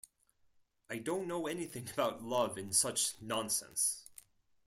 [0.89, 4.07] I don't know anything about love and such nonsense!